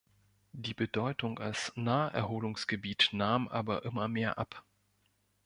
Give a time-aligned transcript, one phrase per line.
[0.53, 4.63] Die Bedeutung als Naherholungsgebiet nahm aber immer mehr ab.